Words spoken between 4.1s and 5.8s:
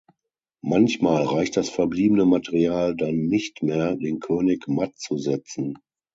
König matt zu setzen.